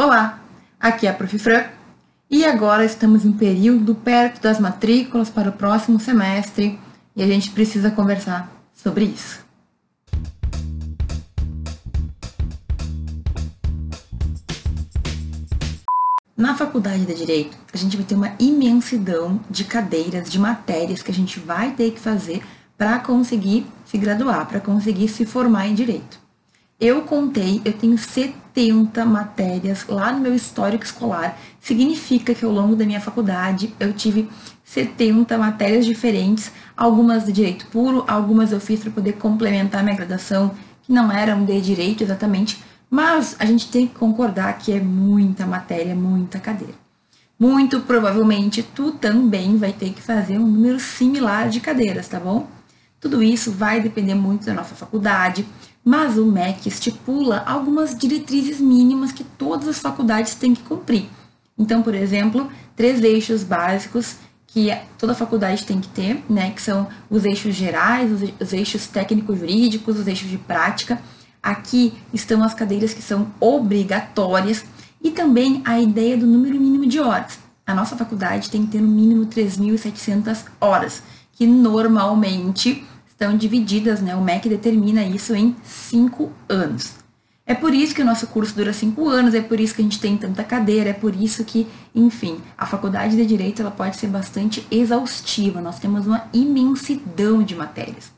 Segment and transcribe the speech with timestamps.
[0.00, 0.38] Olá,
[0.78, 1.36] aqui é a Prof.
[1.40, 1.64] Fran
[2.30, 6.78] e agora estamos em período perto das matrículas para o próximo semestre
[7.16, 9.44] e a gente precisa conversar sobre isso.
[16.36, 21.10] Na faculdade de Direito, a gente vai ter uma imensidão de cadeiras, de matérias que
[21.10, 22.40] a gente vai ter que fazer
[22.76, 26.27] para conseguir se graduar, para conseguir se formar em Direito.
[26.80, 31.36] Eu contei, eu tenho 70 matérias lá no meu histórico escolar.
[31.60, 34.28] Significa que ao longo da minha faculdade eu tive
[34.62, 40.52] 70 matérias diferentes, algumas de direito puro, algumas eu fiz para poder complementar minha graduação,
[40.82, 45.44] que não eram de direito exatamente, mas a gente tem que concordar que é muita
[45.46, 46.74] matéria, muita cadeira.
[47.36, 52.46] Muito provavelmente tu também vai ter que fazer um número similar de cadeiras, tá bom?
[53.00, 55.46] Tudo isso vai depender muito da nossa faculdade,
[55.84, 61.08] mas o MEC estipula algumas diretrizes mínimas que todas as faculdades têm que cumprir.
[61.56, 66.88] Então, por exemplo, três eixos básicos que toda faculdade tem que ter, né, que são
[67.10, 71.00] os eixos gerais, os eixos técnico-jurídicos, os eixos de prática.
[71.42, 74.64] Aqui estão as cadeiras que são obrigatórias
[75.02, 77.38] e também a ideia do número mínimo de horas.
[77.66, 82.84] A nossa faculdade tem que ter no mínimo 3.700 horas, que normalmente
[83.18, 84.14] estão divididas, né?
[84.14, 86.94] O MEC determina isso em cinco anos.
[87.44, 89.84] É por isso que o nosso curso dura cinco anos, é por isso que a
[89.84, 93.96] gente tem tanta cadeira, é por isso que, enfim, a faculdade de Direito ela pode
[93.96, 95.60] ser bastante exaustiva.
[95.60, 98.12] Nós temos uma imensidão de matérias.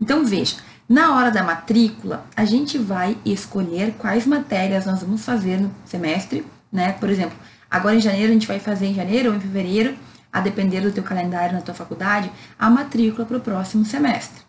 [0.00, 0.56] Então, veja,
[0.88, 6.44] na hora da matrícula, a gente vai escolher quais matérias nós vamos fazer no semestre,
[6.70, 6.92] né?
[6.92, 7.36] Por exemplo,
[7.68, 9.96] agora em janeiro a gente vai fazer em janeiro ou em fevereiro
[10.36, 14.42] a depender do teu calendário na tua faculdade, a matrícula para o próximo semestre.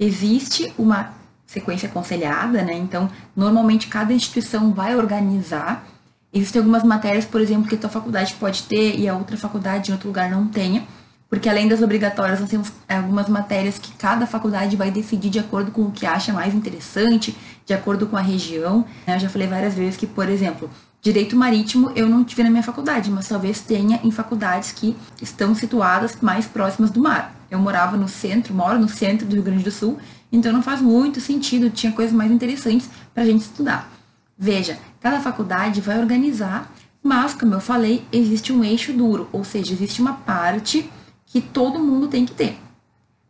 [0.00, 1.10] Existe uma
[1.46, 2.72] sequência aconselhada, né?
[2.72, 5.86] Então, normalmente cada instituição vai organizar.
[6.32, 9.90] Existem algumas matérias, por exemplo, que a tua faculdade pode ter e a outra faculdade
[9.90, 10.86] em outro lugar não tenha,
[11.28, 15.70] porque além das obrigatórias, nós temos algumas matérias que cada faculdade vai decidir de acordo
[15.70, 17.36] com o que acha mais interessante,
[17.66, 18.86] de acordo com a região.
[19.06, 20.70] Eu já falei várias vezes que, por exemplo,
[21.00, 25.54] Direito marítimo eu não tive na minha faculdade, mas talvez tenha em faculdades que estão
[25.54, 27.34] situadas mais próximas do mar.
[27.50, 29.98] Eu morava no centro, moro no centro do Rio Grande do Sul,
[30.30, 33.90] então não faz muito sentido, tinha coisas mais interessantes para a gente estudar.
[34.36, 36.70] Veja, cada faculdade vai organizar,
[37.02, 40.90] mas, como eu falei, existe um eixo duro, ou seja, existe uma parte
[41.26, 42.58] que todo mundo tem que ter.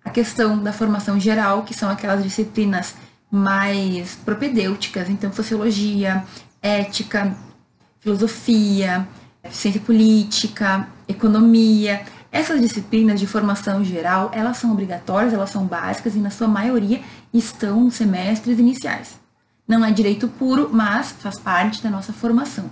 [0.05, 2.95] A questão da formação geral, que são aquelas disciplinas
[3.31, 6.25] mais propedêuticas, então sociologia,
[6.63, 7.37] ética,
[8.01, 9.07] filosofia,
[9.51, 12.03] ciência política, economia.
[12.31, 17.01] Essas disciplinas de formação geral, elas são obrigatórias, elas são básicas e na sua maioria
[17.33, 19.19] estão nos semestres iniciais.
[19.67, 22.71] Não é direito puro, mas faz parte da nossa formação.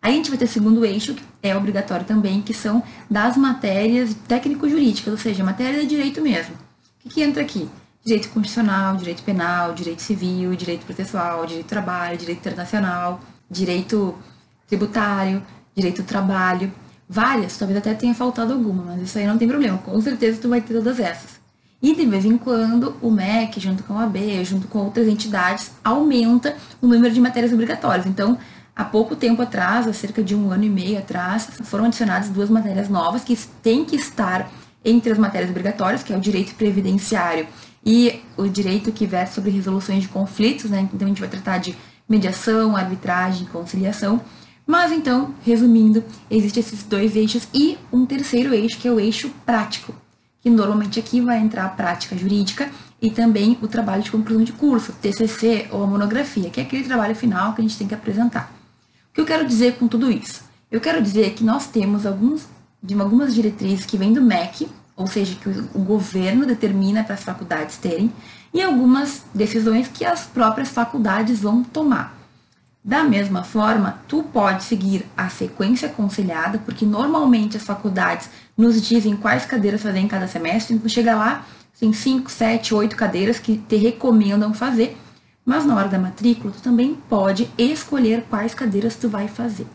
[0.00, 3.36] Aí a gente vai ter o segundo eixo, que é obrigatório também, que são das
[3.36, 6.54] matérias técnico-jurídicas, ou seja, matéria de direito mesmo.
[6.54, 7.68] O que, que entra aqui?
[8.04, 14.18] Direito constitucional, direito penal, direito civil, direito processual, direito do trabalho, direito internacional, direito
[14.66, 15.42] tributário,
[15.74, 16.72] direito do trabalho,
[17.08, 20.48] várias, talvez até tenha faltado alguma, mas isso aí não tem problema, com certeza tu
[20.48, 21.40] vai ter todas essas.
[21.82, 25.72] E de vez em quando o MEC, junto com a AB, junto com outras entidades,
[25.82, 28.06] aumenta o número de matérias obrigatórias.
[28.06, 28.38] Então,
[28.74, 32.48] há pouco tempo atrás, há cerca de um ano e meio atrás, foram adicionadas duas
[32.48, 34.48] matérias novas que têm que estar
[34.84, 37.48] entre as matérias obrigatórias, que é o direito previdenciário
[37.84, 40.88] e o direito que versa sobre resoluções de conflitos, né?
[40.94, 41.76] Então a gente vai tratar de
[42.08, 44.20] mediação, arbitragem, conciliação.
[44.66, 49.30] Mas então, resumindo, existem esses dois eixos e um terceiro eixo, que é o eixo
[49.44, 49.94] prático,
[50.40, 54.52] que normalmente aqui vai entrar a prática jurídica e também o trabalho de conclusão de
[54.52, 57.94] curso, TCC ou a monografia, que é aquele trabalho final que a gente tem que
[57.94, 58.52] apresentar.
[59.10, 60.44] O que eu quero dizer com tudo isso?
[60.70, 62.46] Eu quero dizer que nós temos alguns,
[62.82, 67.24] de algumas diretrizes que vêm do MEC, ou seja, que o governo determina para as
[67.24, 68.12] faculdades terem,
[68.54, 72.21] e algumas decisões que as próprias faculdades vão tomar.
[72.84, 79.16] Da mesma forma, tu pode seguir a sequência aconselhada, porque normalmente as faculdades nos dizem
[79.16, 81.46] quais cadeiras fazer em cada semestre, então chega lá,
[81.78, 84.96] tem 5, 7, 8 cadeiras que te recomendam fazer,
[85.44, 89.66] mas na hora da matrícula tu também pode escolher quais cadeiras tu vai fazer.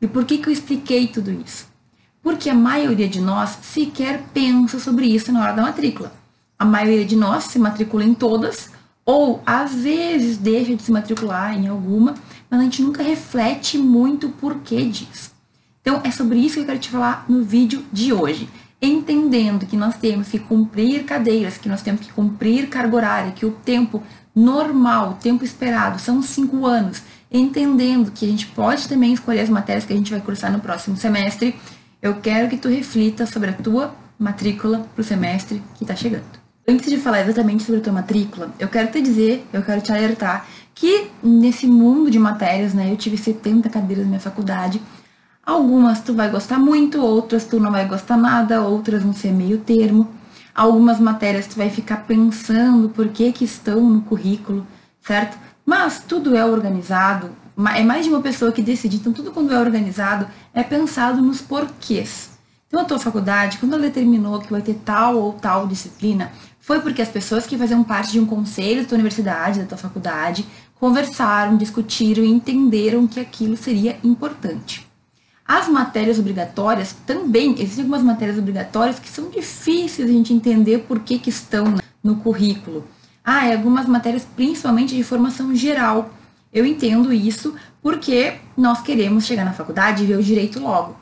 [0.00, 1.66] E por que, que eu expliquei tudo isso?
[2.22, 6.12] Porque a maioria de nós sequer pensa sobre isso na hora da matrícula.
[6.56, 8.70] A maioria de nós se matricula em todas,
[9.04, 12.14] ou às vezes deixa de se matricular em alguma,
[12.52, 15.32] mas a gente nunca reflete muito o porquê disso.
[15.80, 18.46] Então é sobre isso que eu quero te falar no vídeo de hoje.
[18.80, 23.46] Entendendo que nós temos que cumprir cadeiras, que nós temos que cumprir carga horária, que
[23.46, 24.02] o tempo
[24.36, 27.02] normal, o tempo esperado são cinco anos.
[27.30, 30.60] entendendo que a gente pode também escolher as matérias que a gente vai cursar no
[30.60, 31.58] próximo semestre,
[32.02, 36.42] eu quero que tu reflita sobre a tua matrícula para o semestre que está chegando.
[36.68, 39.90] Antes de falar exatamente sobre a tua matrícula, eu quero te dizer, eu quero te
[39.90, 44.80] alertar que nesse mundo de matérias, né, eu tive 70 cadeiras na minha faculdade.
[45.44, 49.58] Algumas tu vai gostar muito, outras tu não vai gostar nada, outras vão ser meio
[49.58, 50.08] termo.
[50.54, 54.66] Algumas matérias tu vai ficar pensando por que que estão no currículo,
[55.00, 55.38] certo?
[55.64, 57.30] Mas tudo é organizado,
[57.74, 61.40] é mais de uma pessoa que decide, então tudo quando é organizado é pensado nos
[61.40, 62.30] porquês.
[62.68, 66.80] Então a tua faculdade, quando ela determinou que vai ter tal ou tal disciplina, foi
[66.80, 70.46] porque as pessoas que faziam parte de um conselho da tua universidade, da tua faculdade,
[70.82, 74.84] conversaram, discutiram e entenderam que aquilo seria importante.
[75.46, 80.98] As matérias obrigatórias também, existem algumas matérias obrigatórias que são difíceis a gente entender por
[80.98, 82.84] que, que estão no currículo.
[83.24, 86.10] Ah, e algumas matérias principalmente de formação geral.
[86.52, 90.96] Eu entendo isso porque nós queremos chegar na faculdade e ver o direito logo.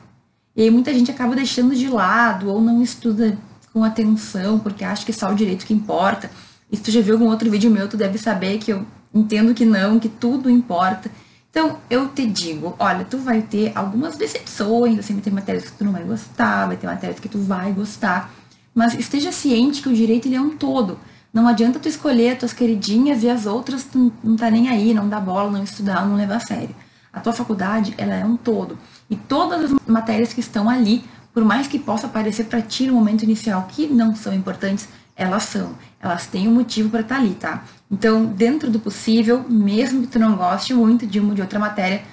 [0.55, 3.35] E aí muita gente acaba deixando de lado ou não estuda
[3.73, 6.29] com atenção, porque acha que é só o direito que importa.
[6.71, 9.53] E se tu já viu algum outro vídeo meu, tu deve saber que eu entendo
[9.53, 11.11] que não, que tudo importa.
[11.49, 15.77] Então, eu te digo, olha, tu vai ter algumas decepções, assim, vai ter matérias que
[15.77, 18.31] tu não vai gostar, vai ter matérias que tu vai gostar,
[18.73, 20.97] mas esteja ciente que o direito ele é um todo.
[21.33, 24.93] Não adianta tu escolher as tuas queridinhas e as outras tu não tá nem aí,
[24.93, 26.75] não dá bola, não estudar, não levar a sério.
[27.11, 28.77] A tua faculdade, ela é um todo.
[29.09, 31.03] E todas as matérias que estão ali
[31.33, 35.43] por mais que possa parecer para ti no momento inicial que não são importantes, elas
[35.43, 35.75] são.
[35.99, 37.63] Elas têm um motivo para estar tá ali, tá?
[37.91, 41.59] Então, dentro do possível, mesmo que tu não goste muito de uma ou de outra
[41.59, 42.03] matéria,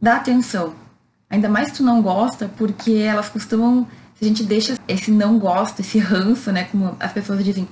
[0.00, 0.74] dá atenção.
[1.28, 5.38] Ainda mais se tu não gosta, porque elas costumam, se a gente deixa esse não
[5.38, 7.68] gosto, esse ranço, né, como as pessoas dizem,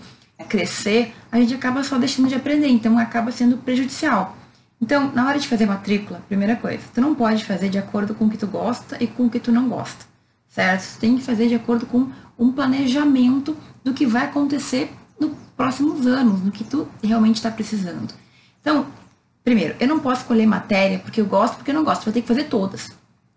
[0.48, 4.36] crescer, a gente acaba só deixando de aprender, então acaba sendo prejudicial.
[4.78, 8.26] Então, na hora de fazer matrícula, primeira coisa, tu não pode fazer de acordo com
[8.26, 10.04] o que tu gosta e com o que tu não gosta
[10.56, 10.80] certo?
[10.80, 13.54] Você tem que fazer de acordo com um planejamento
[13.84, 14.90] do que vai acontecer
[15.56, 18.12] próximos anos, no que tu realmente está precisando.
[18.60, 18.86] Então,
[19.42, 22.22] primeiro, eu não posso escolher matéria porque eu gosto, porque eu não gosto, vou ter
[22.22, 22.90] que fazer todas.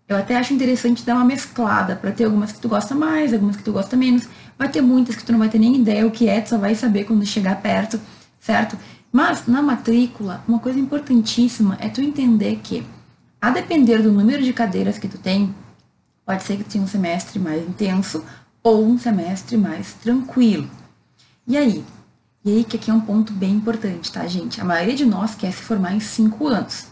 [0.08, 3.56] Eu até acho interessante dar uma mesclada para ter algumas que tu gosta mais, algumas
[3.56, 4.28] que tu gosta menos.
[4.58, 6.58] Vai ter muitas que tu não vai ter nem ideia o que é, tu só
[6.58, 8.00] vai saber quando chegar perto,
[8.40, 8.76] certo?
[9.12, 12.84] Mas na matrícula, uma coisa importantíssima é tu entender que,
[13.40, 15.54] a depender do número de cadeiras que tu tem,
[16.30, 18.24] Pode ser que tenha um semestre mais intenso
[18.62, 20.70] ou um semestre mais tranquilo.
[21.44, 21.84] E aí?
[22.44, 24.60] E aí que aqui é um ponto bem importante, tá, gente?
[24.60, 26.86] A maioria de nós quer se formar em cinco anos.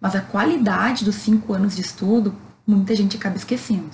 [0.00, 2.34] Mas a qualidade dos cinco anos de estudo,
[2.66, 3.90] muita gente acaba esquecendo.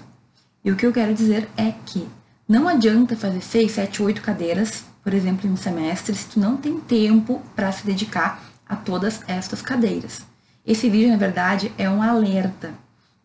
[0.64, 2.08] E o que eu quero dizer é que
[2.48, 6.56] não adianta fazer seis, sete, oito cadeiras, por exemplo, em um semestre, se tu não
[6.56, 10.22] tem tempo para se dedicar a todas estas cadeiras.
[10.64, 12.72] Esse vídeo, na verdade, é um alerta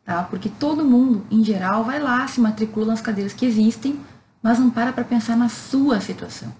[0.09, 0.23] tá?
[0.23, 3.99] Porque todo mundo, em geral, vai lá, se matricula nas cadeiras que existem,
[4.41, 6.51] mas não para para pensar na sua situação.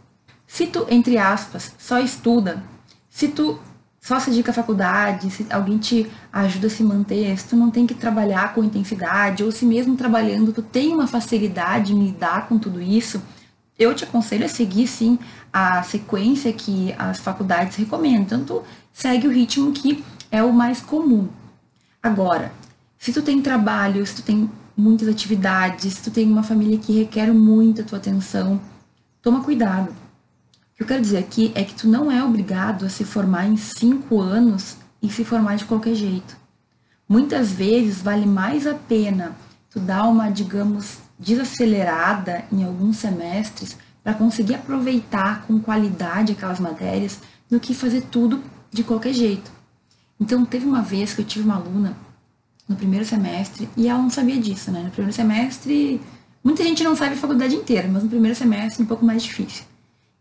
[0.52, 2.64] Se tu, entre aspas, só estuda,
[3.08, 3.60] se tu
[4.02, 7.70] só se dedica à faculdade, se alguém te ajuda a se manter, se tu não
[7.70, 12.48] tem que trabalhar com intensidade, ou se mesmo trabalhando tu tem uma facilidade em lidar
[12.48, 13.22] com tudo isso,
[13.78, 15.20] eu te aconselho a seguir sim
[15.54, 18.40] a sequência que as faculdades recomendam.
[18.40, 21.30] Tanto segue o ritmo que é o mais comum.
[22.02, 22.52] Agora,
[22.98, 26.92] se tu tem trabalho, se tu tem muitas atividades, se tu tem uma família que
[26.92, 28.60] requer muito a tua atenção,
[29.22, 29.99] toma cuidado.
[30.80, 33.58] Que eu quero dizer aqui é que tu não é obrigado a se formar em
[33.58, 36.38] cinco anos e se formar de qualquer jeito.
[37.08, 39.36] Muitas vezes vale mais a pena
[39.70, 47.20] tu dar uma, digamos, desacelerada em alguns semestres para conseguir aproveitar com qualidade aquelas matérias
[47.50, 49.52] do que fazer tudo de qualquer jeito.
[50.18, 51.94] Então, teve uma vez que eu tive uma aluna
[52.70, 54.84] no primeiro semestre, e ela não sabia disso, né?
[54.84, 56.00] No primeiro semestre,
[56.42, 59.24] muita gente não sabe a faculdade inteira, mas no primeiro semestre é um pouco mais
[59.24, 59.66] difícil.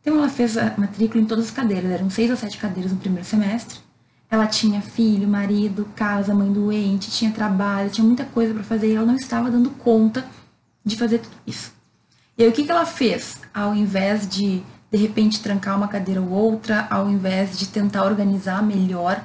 [0.08, 2.96] Então ela fez a matrícula em todas as cadeiras, eram seis ou sete cadeiras no
[2.96, 3.78] primeiro semestre.
[4.30, 8.94] Ela tinha filho, marido, casa, mãe doente, tinha trabalho, tinha muita coisa para fazer e
[8.94, 10.24] ela não estava dando conta
[10.82, 11.74] de fazer tudo isso.
[12.38, 13.38] E aí o que, que ela fez?
[13.52, 18.62] Ao invés de de repente trancar uma cadeira ou outra, ao invés de tentar organizar
[18.62, 19.22] melhor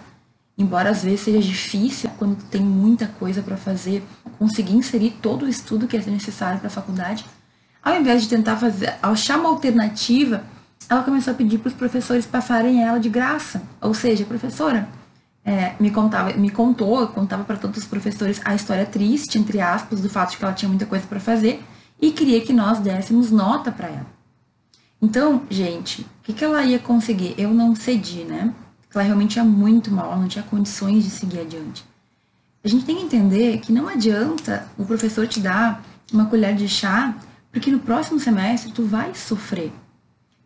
[0.58, 4.04] embora às vezes seja difícil quando tem muita coisa para fazer,
[4.38, 7.26] conseguir inserir todo o estudo que é necessário para a faculdade,
[7.82, 10.44] ao invés de tentar fazer, achar uma alternativa,
[10.90, 13.62] ela começou a pedir para os professores passarem ela de graça.
[13.82, 14.88] Ou seja, professora,
[15.46, 20.02] é, me contava, me contou, contava para todos os professores a história triste, entre aspas,
[20.02, 21.64] do fato de que ela tinha muita coisa para fazer
[22.02, 24.08] e queria que nós dessemos nota para ela.
[25.02, 27.36] Então, gente, o que, que ela ia conseguir?
[27.38, 28.54] Eu não cedi, né?
[28.94, 31.84] ela realmente ia muito mal, ela não tinha condições de seguir adiante.
[32.64, 36.68] A gente tem que entender que não adianta o professor te dar uma colher de
[36.70, 37.16] chá,
[37.52, 39.72] porque no próximo semestre tu vai sofrer.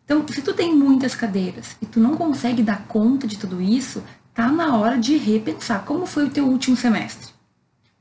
[0.08, 4.02] Então, se tu tem muitas cadeiras e tu não consegue dar conta de tudo isso,
[4.32, 7.34] tá na hora de repensar como foi o teu último semestre.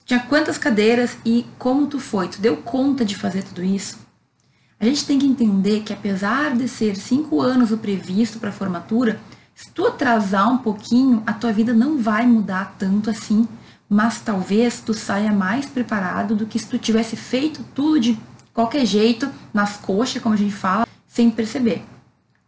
[0.06, 2.30] Tinha quantas cadeiras e como tu foi?
[2.30, 4.00] Tu deu conta de fazer tudo isso?
[4.80, 8.54] A gente tem que entender que apesar de ser cinco anos o previsto para a
[8.54, 9.20] formatura,
[9.54, 13.46] se tu atrasar um pouquinho, a tua vida não vai mudar tanto assim,
[13.90, 18.18] mas talvez tu saia mais preparado do que se tu tivesse feito tudo de
[18.54, 21.84] qualquer jeito, nas coxas, como a gente fala, sem perceber.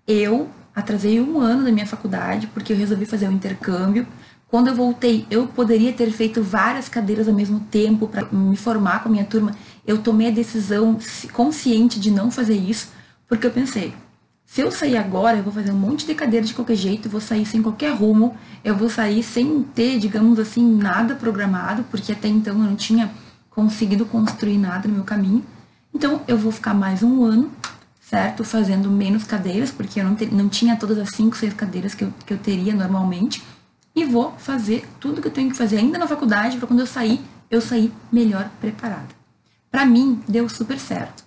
[0.10, 4.08] Eu atrasei um ano da minha faculdade porque eu resolvi fazer um intercâmbio.
[4.48, 9.04] Quando eu voltei, eu poderia ter feito várias cadeiras ao mesmo tempo para me formar
[9.04, 9.56] com a minha turma.
[9.86, 10.98] Eu tomei a decisão
[11.32, 12.92] consciente de não fazer isso,
[13.28, 13.94] porque eu pensei,
[14.44, 17.22] se eu sair agora, eu vou fazer um monte de cadeira de qualquer jeito, vou
[17.22, 22.28] sair sem qualquer rumo, eu vou sair sem ter, digamos assim, nada programado, porque até
[22.28, 23.12] então eu não tinha
[23.52, 25.46] conseguido construir nada no meu caminho.
[25.94, 27.52] Então eu vou ficar mais um ano,
[28.10, 28.44] certo?
[28.44, 32.14] Fazendo menos cadeiras, porque eu não, não tinha todas as cinco, seis cadeiras que eu,
[32.26, 33.44] que eu teria normalmente.
[33.96, 36.88] E vou fazer tudo que eu tenho que fazer ainda na faculdade, para quando eu
[36.88, 39.10] sair, eu sair melhor preparada.
[39.70, 41.24] Para mim, deu super certo.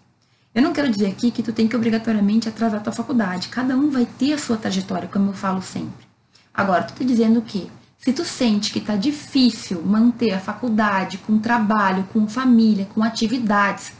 [0.52, 3.48] Eu não quero dizer aqui que tu tem que obrigatoriamente atrasar tua faculdade.
[3.48, 6.04] Cada um vai ter a sua trajetória, como eu falo sempre.
[6.52, 11.38] Agora, tu tá dizendo que se tu sente que tá difícil manter a faculdade com
[11.38, 13.92] trabalho, com família, com atividades,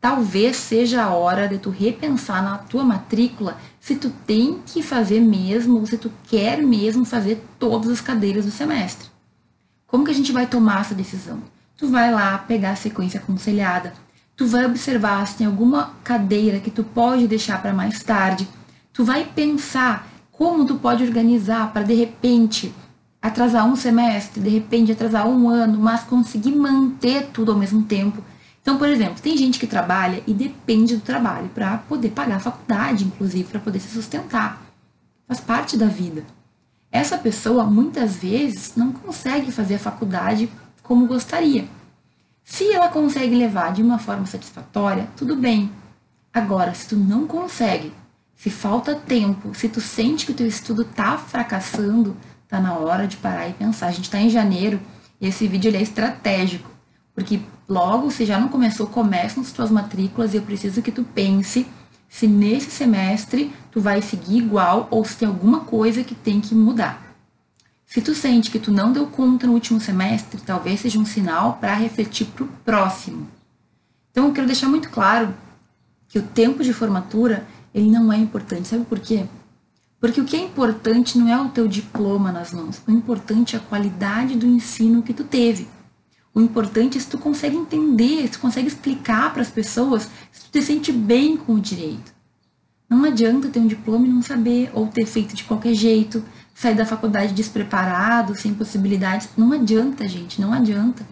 [0.00, 5.20] talvez seja a hora de tu repensar na tua matrícula se tu tem que fazer
[5.20, 9.08] mesmo ou se tu quer mesmo fazer todas as cadeiras do semestre.
[9.86, 11.42] Como que a gente vai tomar essa decisão?
[11.76, 13.94] Tu vai lá pegar a sequência aconselhada,
[14.36, 18.48] tu vai observar se tem alguma cadeira que tu pode deixar para mais tarde,
[18.92, 22.72] tu vai pensar como tu pode organizar para de repente
[23.20, 28.22] atrasar um semestre, de repente atrasar um ano, mas conseguir manter tudo ao mesmo tempo.
[28.62, 32.40] Então, por exemplo, tem gente que trabalha e depende do trabalho para poder pagar a
[32.40, 34.62] faculdade, inclusive para poder se sustentar.
[35.26, 36.24] Faz parte da vida.
[36.90, 40.50] Essa pessoa muitas vezes não consegue fazer a faculdade
[40.82, 41.68] como gostaria.
[42.42, 45.70] Se ela consegue levar de uma forma satisfatória, tudo bem.
[46.32, 47.92] Agora, se tu não consegue,
[48.34, 52.16] se falta tempo, se tu sente que o teu estudo tá fracassando,
[52.48, 53.88] tá na hora de parar e pensar.
[53.88, 54.80] A gente tá em janeiro
[55.20, 56.70] e esse vídeo é estratégico,
[57.18, 61.02] porque logo, se já não começou, começam as tuas matrículas e eu preciso que tu
[61.02, 61.66] pense
[62.08, 66.54] se nesse semestre tu vai seguir igual ou se tem alguma coisa que tem que
[66.54, 67.16] mudar.
[67.84, 71.54] Se tu sente que tu não deu conta no último semestre, talvez seja um sinal
[71.54, 73.26] para refletir para o próximo.
[74.12, 75.34] Então, eu quero deixar muito claro
[76.06, 77.44] que o tempo de formatura
[77.74, 78.68] ele não é importante.
[78.68, 79.26] Sabe por quê?
[80.00, 82.80] Porque o que é importante não é o teu diploma nas mãos.
[82.86, 85.66] O importante é a qualidade do ensino que tu teve.
[86.34, 90.44] O importante é se tu consegue entender, se tu consegue explicar para as pessoas, se
[90.44, 92.12] tu te sente bem com o direito.
[92.88, 96.74] Não adianta ter um diploma e não saber, ou ter feito de qualquer jeito, sair
[96.74, 99.28] da faculdade despreparado, sem possibilidades.
[99.36, 101.06] Não adianta, gente, não adianta.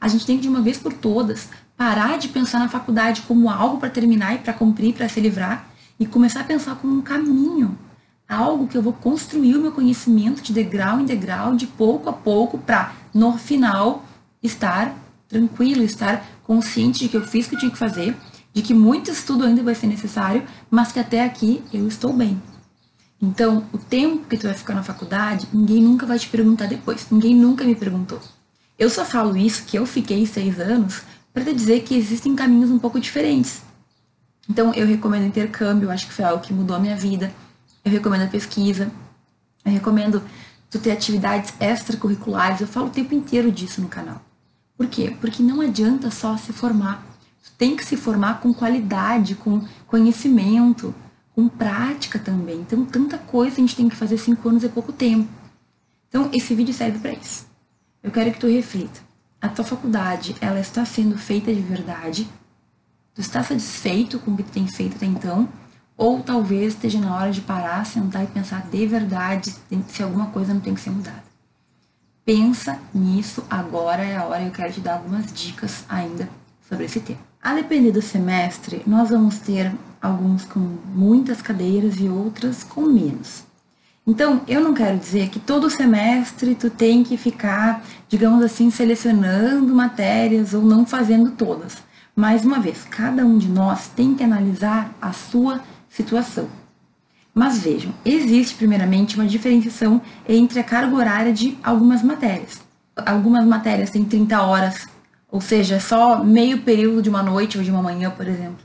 [0.00, 3.48] A gente tem que, de uma vez por todas, parar de pensar na faculdade como
[3.48, 7.00] algo para terminar e para cumprir, para se livrar, e começar a pensar como um
[7.00, 7.78] caminho.
[8.28, 12.12] Algo que eu vou construir o meu conhecimento de degrau em degrau, de pouco a
[12.12, 14.04] pouco, para, no final,
[14.42, 14.94] estar
[15.28, 18.16] tranquilo, estar consciente de que eu fiz o que eu tinha que fazer,
[18.52, 22.40] de que muito estudo ainda vai ser necessário, mas que até aqui eu estou bem.
[23.20, 27.06] Então, o tempo que tu vai ficar na faculdade, ninguém nunca vai te perguntar depois.
[27.08, 28.20] Ninguém nunca me perguntou.
[28.76, 32.68] Eu só falo isso, que eu fiquei seis anos, para te dizer que existem caminhos
[32.68, 33.62] um pouco diferentes.
[34.50, 37.32] Então, eu recomendo intercâmbio, acho que foi algo que mudou a minha vida.
[37.84, 38.90] Eu recomendo a pesquisa.
[39.64, 40.20] Eu recomendo
[40.68, 42.60] tu ter atividades extracurriculares.
[42.60, 44.20] Eu falo o tempo inteiro disso no canal.
[44.76, 45.16] Por quê?
[45.20, 47.06] Porque não adianta só se formar.
[47.58, 50.94] Tem que se formar com qualidade, com conhecimento,
[51.34, 52.60] com prática também.
[52.60, 55.28] Então, tanta coisa a gente tem que fazer cinco anos é pouco tempo.
[56.08, 57.46] Então, esse vídeo serve para isso.
[58.02, 59.00] Eu quero que tu reflita.
[59.40, 62.28] A tua faculdade, ela está sendo feita de verdade?
[63.14, 65.48] Tu está satisfeito com o que tu tem feito até então?
[65.96, 69.54] Ou talvez esteja na hora de parar, sentar e pensar de verdade
[69.88, 71.31] se alguma coisa não tem que ser mudada.
[72.24, 74.44] Pensa nisso agora é a hora.
[74.44, 76.28] Eu quero te dar algumas dicas ainda
[76.68, 77.18] sobre esse tema.
[77.42, 80.60] A depender do semestre, nós vamos ter alguns com
[80.94, 83.42] muitas cadeiras e outras com menos.
[84.06, 89.74] Então, eu não quero dizer que todo semestre tu tem que ficar, digamos assim, selecionando
[89.74, 91.78] matérias ou não fazendo todas.
[92.14, 96.48] Mais uma vez, cada um de nós tem que analisar a sua situação.
[97.34, 102.60] Mas vejam, existe primeiramente uma diferenciação entre a carga horária de algumas matérias.
[102.94, 104.86] Algumas matérias têm 30 horas,
[105.30, 108.58] ou seja, só meio período de uma noite ou de uma manhã, por exemplo.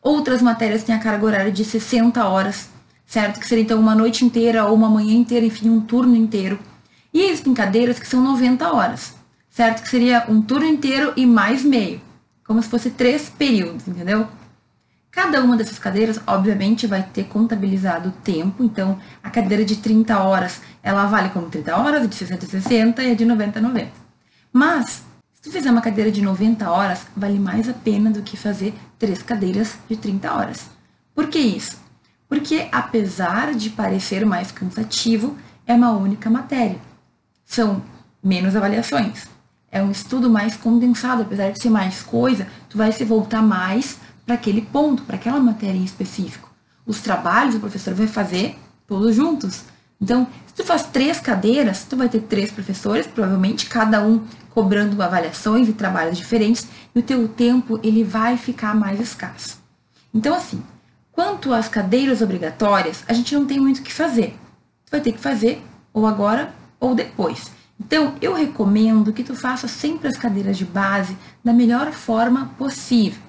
[0.00, 2.70] Outras matérias têm a carga horária de 60 horas,
[3.04, 3.40] certo?
[3.40, 6.58] Que seria então uma noite inteira ou uma manhã inteira, enfim, um turno inteiro.
[7.12, 9.14] E existem cadeiras que são 90 horas,
[9.50, 9.82] certo?
[9.82, 12.00] Que seria um turno inteiro e mais meio,
[12.46, 14.26] como se fosse três períodos, entendeu?
[15.14, 20.18] Cada uma dessas cadeiras, obviamente, vai ter contabilizado o tempo, então a cadeira de 30
[20.18, 23.62] horas, ela vale como 30 horas, de 60 a 60 e a de 90 a
[23.62, 23.92] 90.
[24.52, 28.36] Mas, se tu fizer uma cadeira de 90 horas, vale mais a pena do que
[28.36, 30.66] fazer três cadeiras de 30 horas.
[31.14, 31.78] Por que isso?
[32.28, 36.78] Porque, apesar de parecer mais cansativo, é uma única matéria.
[37.44, 37.80] São
[38.20, 39.28] menos avaliações.
[39.70, 43.98] É um estudo mais condensado, apesar de ser mais coisa, tu vai se voltar mais
[44.24, 46.50] para aquele ponto, para aquela matéria em específico.
[46.86, 49.64] Os trabalhos o professor vai fazer todos juntos.
[50.00, 55.02] Então, se tu faz três cadeiras, tu vai ter três professores, provavelmente cada um cobrando
[55.02, 59.58] avaliações e trabalhos diferentes, e o teu tempo ele vai ficar mais escasso.
[60.12, 60.62] Então, assim,
[61.10, 64.36] quanto às cadeiras obrigatórias, a gente não tem muito o que fazer.
[64.86, 65.62] Tu vai ter que fazer
[65.92, 67.50] ou agora ou depois.
[67.80, 73.20] Então, eu recomendo que tu faça sempre as cadeiras de base da melhor forma possível.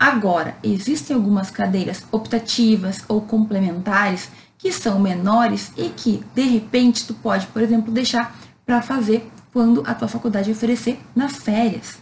[0.00, 7.12] Agora, existem algumas cadeiras optativas ou complementares que são menores e que, de repente, tu
[7.12, 11.98] pode, por exemplo, deixar para fazer quando a tua faculdade oferecer nas férias.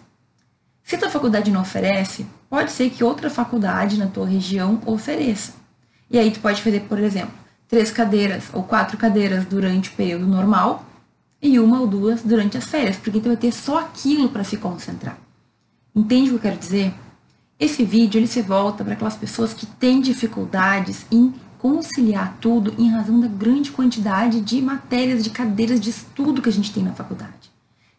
[0.84, 5.54] Se a tua faculdade não oferece, pode ser que outra faculdade na tua região ofereça.
[6.08, 7.34] E aí tu pode fazer, por exemplo,
[7.66, 10.86] três cadeiras ou quatro cadeiras durante o período normal
[11.42, 14.56] e uma ou duas durante as férias, porque tu vai ter só aquilo para se
[14.56, 15.18] concentrar.
[15.92, 16.94] Entende o que eu quero dizer?
[17.58, 22.88] Esse vídeo ele se volta para aquelas pessoas que têm dificuldades em conciliar tudo em
[22.88, 26.92] razão da grande quantidade de matérias, de cadeiras de estudo que a gente tem na
[26.92, 27.50] faculdade.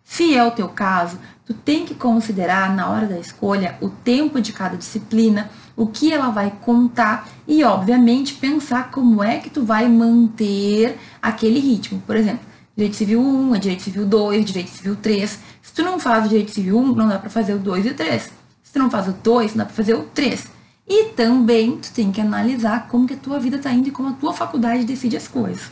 [0.01, 4.39] Se é o teu caso, tu tem que considerar na hora da escolha o tempo
[4.39, 9.63] de cada disciplina, o que ela vai contar e, obviamente, pensar como é que tu
[9.63, 12.01] vai manter aquele ritmo.
[12.07, 12.45] Por exemplo,
[12.77, 15.39] Direito Civil 1, é Direito Civil 2, Direito Civil 3.
[15.61, 17.89] Se tu não faz o Direito Civil 1, não dá para fazer o 2 e
[17.89, 18.38] o 3.
[18.69, 20.47] Se tu não faz o 2, dá para fazer o 3.
[20.87, 24.09] E também tu tem que analisar como que a tua vida está indo e como
[24.09, 25.71] a tua faculdade decide as coisas.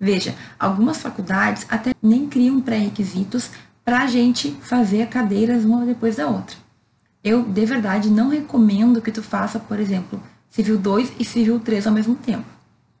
[0.00, 3.50] Veja, algumas faculdades até nem criam pré-requisitos
[3.84, 6.56] para a gente fazer cadeiras uma depois da outra.
[7.22, 10.20] Eu, de verdade, não recomendo que tu faça, por exemplo,
[10.50, 12.46] Civil 2 e Civil 3 ao mesmo tempo.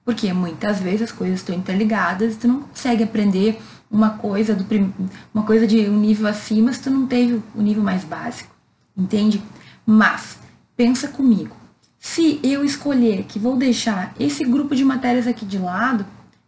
[0.04, 4.64] Porque muitas vezes as coisas estão interligadas e tu não consegue aprender uma coisa, do
[5.34, 8.53] uma coisa de um nível acima se tu não teve o nível mais básico
[8.96, 9.42] entende?
[9.86, 10.38] Mas,
[10.76, 11.56] pensa comigo,
[11.98, 16.04] se eu escolher que vou deixar esse grupo de matérias aqui de lado,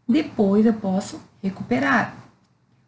[0.09, 2.15] depois eu posso recuperar.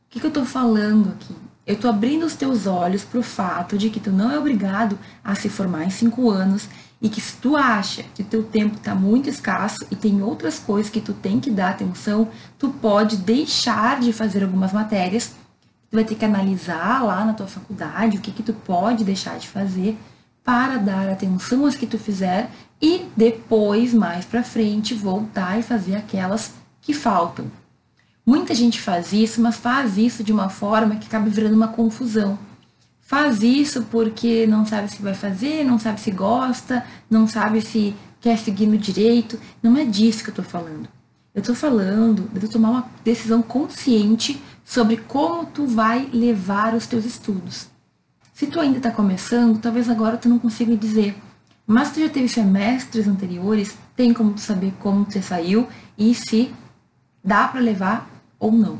[0.07, 1.35] O que, que eu estou falando aqui?
[1.67, 4.99] Eu estou abrindo os teus olhos para o fato de que tu não é obrigado
[5.23, 6.69] a se formar em cinco anos
[7.01, 10.91] e que se tu acha que teu tempo está muito escasso e tem outras coisas
[10.91, 15.33] que tu tem que dar atenção, tu pode deixar de fazer algumas matérias
[15.91, 19.39] Tu vai ter que analisar lá na tua faculdade o que, que tu pode deixar
[19.39, 19.97] de fazer
[20.45, 25.97] para dar atenção às que tu fizer e depois, mais para frente, voltar e fazer
[25.97, 27.51] aquelas que faltam.
[28.25, 32.39] Muita gente faz isso, mas faz isso de uma forma que acaba virando uma confusão.
[33.01, 37.95] Faz isso porque não sabe se vai fazer, não sabe se gosta, não sabe se
[38.21, 39.41] quer seguir no direito.
[39.63, 40.87] Não é disso que eu estou falando.
[41.35, 47.07] Eu estou falando de tomar uma decisão consciente sobre como tu vai levar os teus
[47.07, 47.69] estudos.
[48.35, 51.17] Se tu ainda está começando, talvez agora tu não consiga dizer,
[51.67, 56.55] mas tu já teve semestres anteriores, tem como tu saber como você saiu e se
[57.25, 58.79] dá para levar ou não.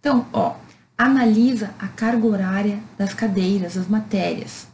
[0.00, 0.56] Então, ó,
[0.98, 4.66] analisa a carga horária das cadeiras, das matérias.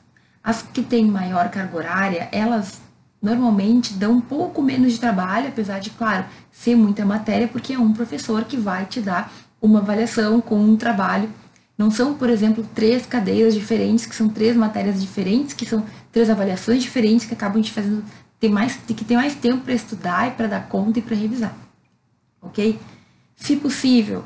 [0.42, 2.81] As que têm maior carga horária, elas
[3.20, 7.79] normalmente dão um pouco menos de trabalho, apesar de, claro, ser muita matéria, porque é
[7.79, 11.29] um professor que vai te dar uma avaliação com um trabalho.
[11.77, 16.29] Não são, por exemplo, três cadeiras diferentes, que são três matérias diferentes, que são três
[16.29, 18.05] avaliações diferentes que acabam te fazendo
[18.38, 21.55] ter mais, que ter mais tempo para estudar e para dar conta e para revisar.
[22.42, 22.79] Ok?
[23.37, 24.25] Se possível,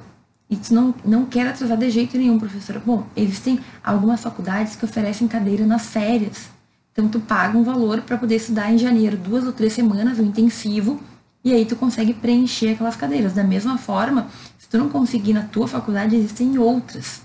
[0.49, 2.81] e tu não, não quer atrasar de jeito nenhum, professora.
[2.85, 6.49] Bom, existem algumas faculdades que oferecem cadeira nas férias.
[6.93, 10.25] Então, tu paga um valor para poder estudar em janeiro, duas ou três semanas, um
[10.25, 11.01] intensivo,
[11.45, 13.35] e aí tu consegue preencher aquelas cadeiras.
[13.35, 14.29] Da mesma forma,
[14.59, 17.21] se tu não conseguir na tua faculdade, existem outras.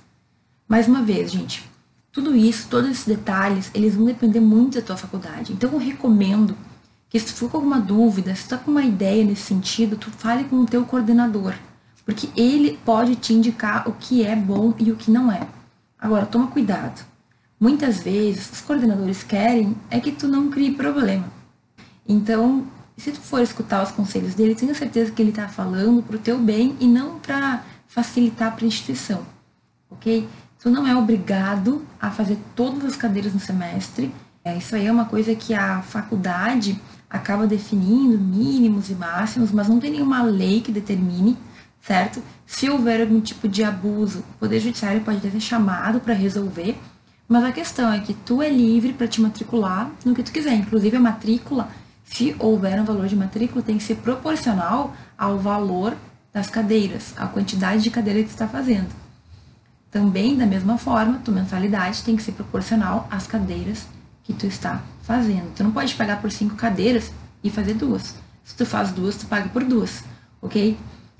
[0.67, 1.63] Mais uma vez, gente,
[2.11, 5.53] tudo isso, todos esses detalhes, eles vão depender muito da tua faculdade.
[5.53, 6.55] Então eu recomendo
[7.09, 9.95] que se tu for com alguma dúvida, se tu tá com uma ideia nesse sentido,
[9.95, 11.55] tu fale com o teu coordenador,
[12.05, 15.47] porque ele pode te indicar o que é bom e o que não é.
[15.97, 17.03] Agora, toma cuidado.
[17.59, 21.25] Muitas vezes, os coordenadores querem é que tu não crie problema.
[22.07, 22.65] Então,
[22.99, 26.19] se tu for escutar os conselhos dele, tenha certeza que ele está falando para o
[26.19, 29.25] teu bem e não para facilitar para a instituição,
[29.89, 30.27] ok?
[30.61, 34.13] Tu não é obrigado a fazer todas as cadeiras no semestre.
[34.43, 39.67] É, isso aí é uma coisa que a faculdade acaba definindo, mínimos e máximos, mas
[39.67, 41.37] não tem nenhuma lei que determine,
[41.81, 42.21] certo?
[42.45, 46.77] Se houver algum tipo de abuso, o Poder Judiciário pode ter chamado para resolver,
[47.27, 50.55] mas a questão é que tu é livre para te matricular no que tu quiser.
[50.55, 51.69] Inclusive, a matrícula,
[52.09, 55.95] se houver um valor de matrícula, tem que ser proporcional ao valor
[56.33, 58.89] das cadeiras, a quantidade de cadeiras que tu está fazendo.
[59.91, 63.87] Também, da mesma forma, tua mensalidade tem que ser proporcional às cadeiras
[64.23, 65.53] que tu está fazendo.
[65.55, 67.11] Tu não pode pagar por cinco cadeiras
[67.43, 68.15] e fazer duas.
[68.43, 70.03] Se tu faz duas, tu paga por duas,
[70.41, 70.75] ok?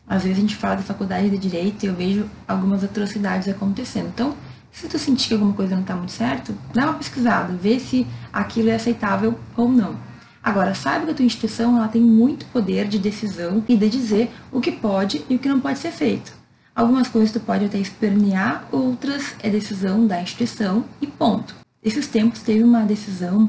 [0.08, 4.08] Às vezes a gente fala da faculdade de direito e eu vejo algumas atrocidades acontecendo.
[4.08, 4.36] Então,
[4.72, 8.08] se tu sentir que alguma coisa não está muito certo, dá uma pesquisada, vê se
[8.34, 10.09] aquilo é aceitável ou não.
[10.50, 14.32] Agora, saiba que a tua instituição ela tem muito poder de decisão e de dizer
[14.52, 16.34] o que pode e o que não pode ser feito.
[16.76, 21.54] Algumas coisas tu pode até espernear, outras é decisão da instituição e ponto.
[21.84, 23.48] Esses tempos teve uma decisão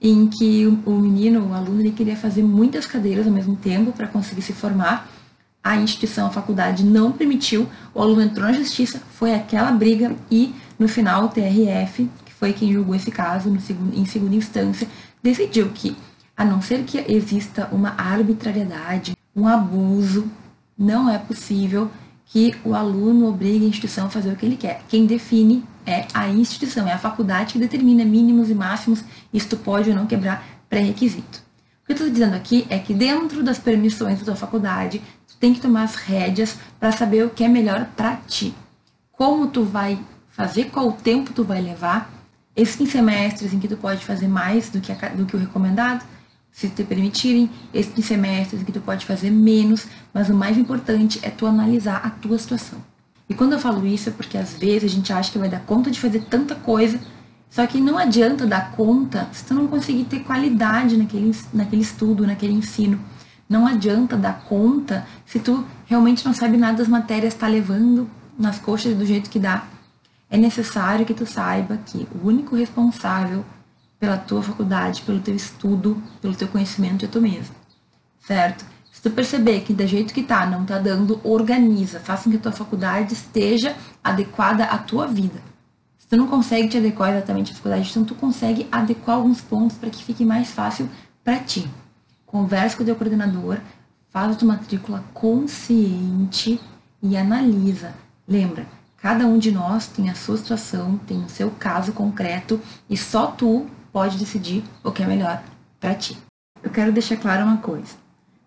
[0.00, 4.06] em que o menino, o aluno, ele queria fazer muitas cadeiras ao mesmo tempo para
[4.06, 5.06] conseguir se formar.
[5.62, 10.54] A instituição, a faculdade não permitiu, o aluno entrou na justiça, foi aquela briga e
[10.78, 14.88] no final o TRF, que foi quem julgou esse caso no segundo, em segunda instância,
[15.22, 15.94] decidiu que
[16.38, 20.30] a não ser que exista uma arbitrariedade, um abuso,
[20.78, 21.90] não é possível
[22.26, 24.82] que o aluno obrigue a instituição a fazer o que ele quer.
[24.88, 29.02] Quem define é a instituição, é a faculdade que determina mínimos e máximos,
[29.34, 31.42] isto pode ou não quebrar pré-requisito.
[31.82, 35.36] O que eu estou dizendo aqui é que dentro das permissões da tua faculdade, tu
[35.40, 38.54] tem que tomar as rédeas para saber o que é melhor para ti.
[39.10, 39.98] Como tu vai
[40.28, 42.08] fazer, qual tempo tu vai levar,
[42.54, 46.04] esses semestres em que tu pode fazer mais do que, a, do que o recomendado,
[46.58, 51.30] se te permitirem, esses semestres que tu pode fazer menos, mas o mais importante é
[51.30, 52.80] tu analisar a tua situação.
[53.28, 55.60] E quando eu falo isso é porque às vezes a gente acha que vai dar
[55.60, 56.98] conta de fazer tanta coisa,
[57.48, 62.26] só que não adianta dar conta se tu não conseguir ter qualidade naquele, naquele estudo,
[62.26, 62.98] naquele ensino.
[63.48, 68.58] Não adianta dar conta se tu realmente não sabe nada das matérias, tá levando nas
[68.58, 69.62] coxas do jeito que dá.
[70.28, 73.44] É necessário que tu saiba que o único responsável
[73.98, 77.54] pela tua faculdade, pelo teu estudo, pelo teu conhecimento é tu mesmo,
[78.20, 78.64] certo?
[78.92, 82.36] Se tu perceber que do jeito que tá, não tá dando, organiza, faça com que
[82.36, 85.40] a tua faculdade esteja adequada à tua vida.
[85.96, 89.76] Se tu não consegue te adequar exatamente à faculdade, então tu consegue adequar alguns pontos
[89.76, 90.88] para que fique mais fácil
[91.22, 91.70] para ti.
[92.26, 93.58] Converse com o teu coordenador,
[94.10, 96.60] faz a tua matrícula consciente
[97.00, 97.94] e analisa.
[98.26, 102.96] Lembra, cada um de nós tem a sua situação, tem o seu caso concreto e
[102.96, 103.66] só tu
[103.98, 105.42] pode decidir o que é melhor
[105.80, 106.16] para ti.
[106.62, 107.96] Eu quero deixar claro uma coisa.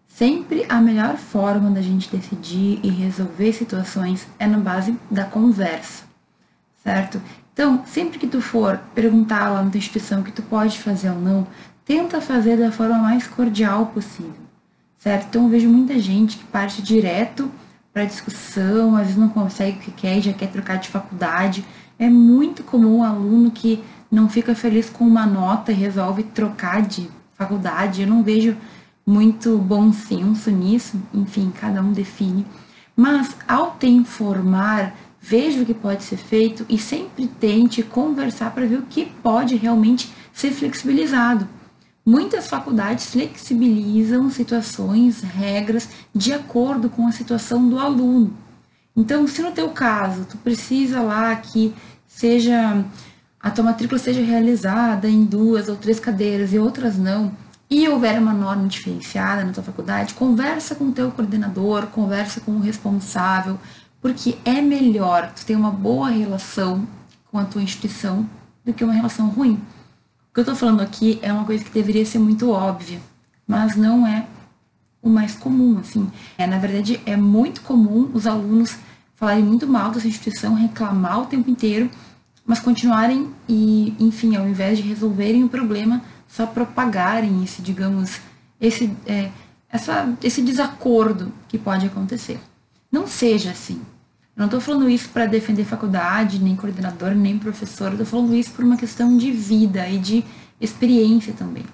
[0.07, 6.05] Sempre a melhor forma da gente decidir e resolver situações é na base da conversa,
[6.81, 7.21] certo?
[7.51, 11.19] Então, sempre que tu for perguntar lá na tua instituição que tu pode fazer ou
[11.19, 11.45] não,
[11.83, 14.45] tenta fazer da forma mais cordial possível,
[14.97, 15.27] certo?
[15.27, 17.51] Então, eu vejo muita gente que parte direto
[17.91, 21.65] para discussão, às vezes não consegue o que quer já quer trocar de faculdade.
[21.99, 26.81] É muito comum um aluno que não fica feliz com uma nota e resolve trocar
[26.81, 28.01] de faculdade.
[28.01, 28.57] Eu não vejo
[29.05, 32.45] muito bom senso nisso, enfim, cada um define.
[32.95, 38.65] Mas ao te informar, veja o que pode ser feito e sempre tente conversar para
[38.65, 41.47] ver o que pode realmente ser flexibilizado.
[42.05, 48.35] Muitas faculdades flexibilizam situações, regras de acordo com a situação do aluno.
[48.95, 51.73] Então, se no teu caso tu precisa lá que
[52.05, 52.83] seja
[53.41, 57.31] a tua matrícula seja realizada em duas ou três cadeiras e outras não,
[57.69, 62.51] e houver uma norma diferenciada na tua faculdade, conversa com o teu coordenador, conversa com
[62.51, 63.57] o responsável,
[64.01, 66.85] porque é melhor tu ter uma boa relação
[67.31, 68.29] com a tua instituição
[68.65, 69.53] do que uma relação ruim.
[70.29, 72.99] O que eu estou falando aqui é uma coisa que deveria ser muito óbvia,
[73.47, 74.25] mas não é
[75.01, 76.11] o mais comum, assim.
[76.37, 78.75] É, na verdade, é muito comum os alunos
[79.15, 81.89] falarem muito mal dessa instituição, reclamar o tempo inteiro,
[82.45, 88.19] mas continuarem e, enfim, ao invés de resolverem o problema, só propagarem esse, digamos,
[88.59, 89.29] esse, é,
[89.69, 92.39] essa, esse desacordo que pode acontecer.
[92.91, 93.81] Não seja assim.
[94.35, 98.51] Eu não estou falando isso para defender faculdade, nem coordenador, nem professor, estou falando isso
[98.51, 100.23] por uma questão de vida e de
[100.59, 101.65] experiência também.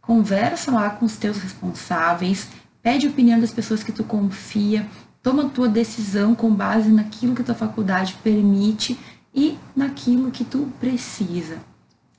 [0.00, 2.48] conversa lá com os teus responsáveis,
[2.82, 4.86] pede opinião das pessoas que tu confia,
[5.22, 8.98] toma a tua decisão com base naquilo que a tua faculdade permite
[9.34, 11.56] e naquilo que tu precisa.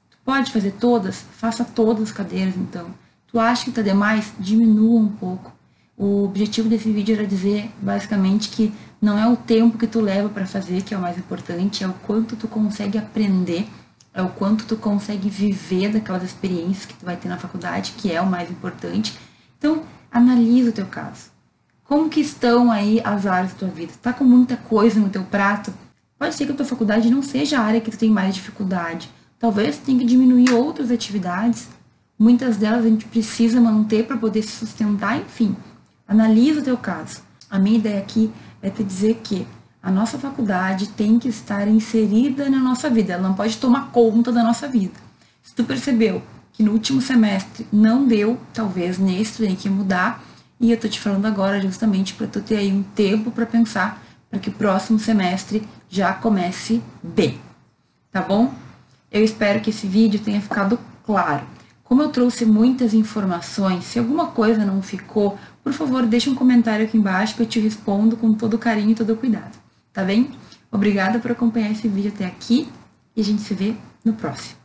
[0.09, 1.23] Tu pode fazer todas?
[1.37, 2.87] Faça todas as cadeiras então.
[3.27, 4.33] Tu acha que está demais?
[4.39, 5.51] Diminua um pouco.
[5.97, 10.29] O objetivo desse vídeo era dizer basicamente que não é o tempo que tu leva
[10.29, 13.67] para fazer que é o mais importante, é o quanto tu consegue aprender,
[14.13, 18.11] é o quanto tu consegue viver daquelas experiências que tu vai ter na faculdade, que
[18.11, 19.17] é o mais importante.
[19.57, 21.31] Então, analisa o teu caso.
[21.83, 23.93] Como que estão aí as áreas da tua vida?
[24.01, 25.73] Tá com muita coisa no teu prato?
[26.23, 29.09] Pode ser que a tua faculdade não seja a área que tu tem mais dificuldade.
[29.37, 31.67] Talvez tu tenha que diminuir outras atividades.
[32.17, 35.53] Muitas delas a gente precisa manter para poder se sustentar, enfim.
[36.07, 37.19] Analisa o teu caso.
[37.49, 38.31] A minha ideia aqui
[38.61, 39.45] é te dizer que
[39.81, 44.31] a nossa faculdade tem que estar inserida na nossa vida, ela não pode tomar conta
[44.31, 44.93] da nossa vida.
[45.43, 50.23] Se tu percebeu que no último semestre não deu, talvez nesse tu tem que mudar,
[50.57, 54.01] e eu tô te falando agora justamente para tu ter aí um tempo para pensar
[54.33, 57.39] para que o próximo semestre já comece bem.
[58.11, 58.51] Tá bom?
[59.11, 61.45] Eu espero que esse vídeo tenha ficado claro.
[61.83, 66.83] Como eu trouxe muitas informações, se alguma coisa não ficou, por favor, deixe um comentário
[66.83, 69.55] aqui embaixo que eu te respondo com todo carinho e todo cuidado.
[69.93, 70.31] Tá bem?
[70.71, 72.67] Obrigada por acompanhar esse vídeo até aqui
[73.15, 74.57] e a gente se vê no próximo.